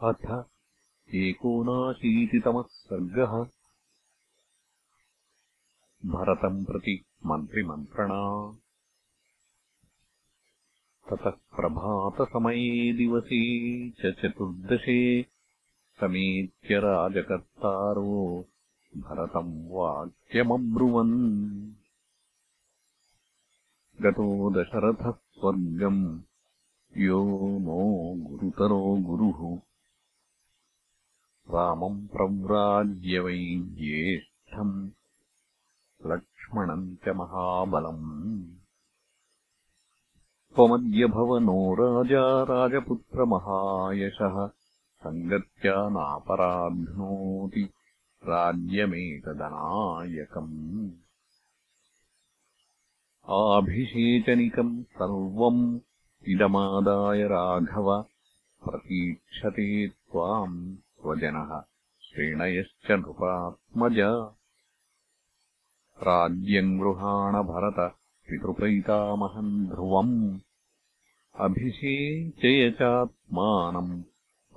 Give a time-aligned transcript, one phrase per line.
[0.00, 0.44] अथ
[1.14, 3.46] एकोनाशीतितमः सर्गः।
[6.10, 8.56] भरतम् प्रति मन्त्रिमन्त्रणा।
[11.10, 15.26] ततः प्रभातसमये दिवसे च चतुर्दशे
[16.00, 18.44] समेत्य राजकर्तारो
[18.96, 21.72] भरतम् वाक्यमब्रुवन्।
[24.00, 26.20] गतो दशरथः स्वर्गम्
[26.96, 29.60] यो नो गुरुतरो गुरुः
[31.50, 34.90] रामम् प्रव्राज्य वै ज्येष्ठम्
[36.06, 38.44] लक्ष्मणम् च महाबलम्।
[40.54, 44.50] त्वमद्य भव नो राजा राजपुत्रमहायशः
[45.04, 47.68] सङ्गत्या नापराध्नोति
[48.24, 50.90] राज्यमेतदनायकम्।
[53.28, 55.80] आभिषेचनिकम् सर्वम्
[56.28, 58.04] इदमादाय राघव
[58.64, 61.62] प्रतीक्षते त्वाम् स्वजनः
[62.00, 63.98] श्रेणयश्च नृपात्मज।
[66.02, 67.96] राज्यम् गृहाण भरत
[68.30, 70.38] पितृपैतामहम् ध्रुवम्।
[71.34, 74.02] अभिषेचय चात्मानम्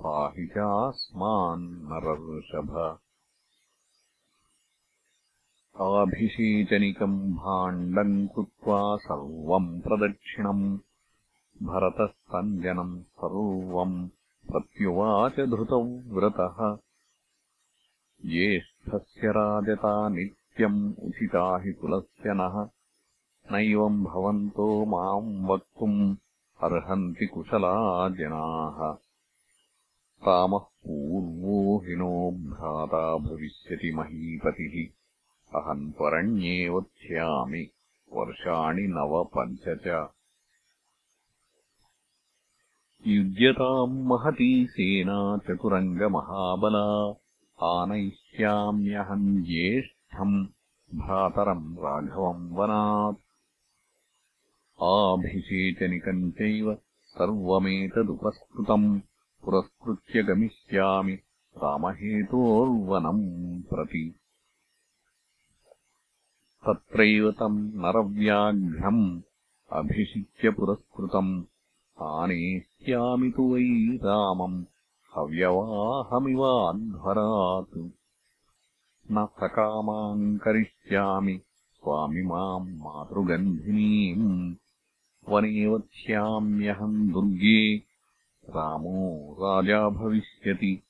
[0.00, 2.98] पाहि चास्मान्नरऋषभ
[5.80, 10.78] आभिषेचनिकम् भाण्डम् कृत्वा सर्वम् प्रदक्षिणम्
[11.62, 14.08] भरतस्तञ्जनम् सर्वम्
[14.52, 16.76] प्रत्युवाच धृतव्रतः
[18.26, 22.68] ज्येष्ठस्य राजता नित्यम् उचिता हि कुलस्य नः।
[23.52, 26.16] नैवम् भवन्तो माम् वक्तुम्
[26.62, 28.92] अर्हन्ति कुशला जनाः
[30.28, 34.92] रामः पूर्वो हि नो भ्राता भविष्यति महीपतिः।
[35.60, 37.68] अहम् त्वरण्ये वक्ष्यामि।
[38.12, 40.08] वर्षाणि नव पञ्च च
[43.06, 47.14] युज्यताम् महती सेना चतुरङ्गमहाबला
[47.62, 50.46] आनयिष्याम्यहम् ज्येष्ठम्
[50.94, 53.16] भ्रातरम् राघवम् वनात्।
[54.82, 59.00] आभिषेचनिकम् चैव सर्वमेतदुपस्कृतम्
[59.44, 61.18] पुरस्कृत्य गमिष्यामि
[61.56, 64.14] रामहेतोर्वनम् प्रति।
[66.66, 69.20] तत्रैव तम् नरव्याघ्रम्
[69.72, 71.44] अभिषिच्य पुरस्कृतम्
[72.02, 74.64] आनेष्यामि तु वै रामम्
[75.16, 77.90] हव्यवाहमिवाध्वरात्
[79.12, 81.40] न सकामाम् करिष्यामि
[81.74, 84.54] स्वामिमाम् मातृगन्धिनीम्।
[85.28, 87.82] वने वक्ष्याम्यहम् दुर्गे
[88.48, 90.82] रामो राजा भविष्यति।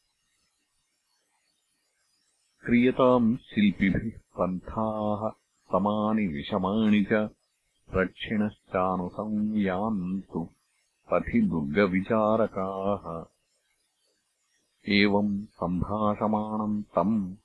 [2.66, 5.30] क्रियताम् शिल्पिभिः पन्थाः
[5.72, 7.28] समानि विषमाणि च
[7.94, 10.48] रक्षिणश्चानुसंयान्तु
[11.12, 13.24] पथि दुर्गविचारकाः
[14.88, 17.36] एवम् सम्भाषमाणम् तम्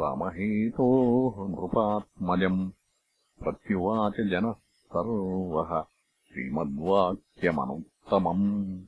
[0.00, 2.70] रामहेतोः नृपात्मजम्
[3.42, 5.84] प्रत्युवाच जनः सर्वः
[6.28, 8.82] श्रीमद्वाक्यमनुत्तमम्।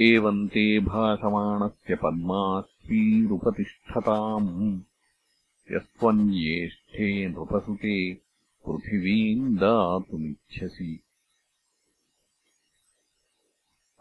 [0.00, 4.80] एवम् ते भाषमाणस्य पद्माश्रीरुपतिष्ठताम्
[5.72, 8.20] यस्त्वम् ज्येष्ठे नृपसुते
[8.66, 11.02] पृथिवीम् दातुमिच्छसि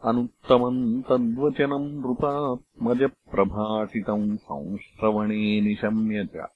[0.05, 6.47] अनुत्तमम् तद्वचनम् नृपात्मजप्रभाषितम् संश्रवणे निशम्य च।